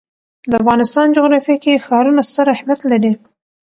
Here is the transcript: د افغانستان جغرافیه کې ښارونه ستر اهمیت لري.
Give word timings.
د 0.49 0.51
افغانستان 0.61 1.07
جغرافیه 1.17 1.57
کې 1.63 1.83
ښارونه 1.85 2.21
ستر 2.29 2.47
اهمیت 2.55 2.79
لري. 2.91 3.13